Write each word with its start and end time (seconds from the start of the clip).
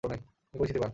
তিনি 0.03 0.17
পরিচিতি 0.53 0.79
পান। 0.79 0.89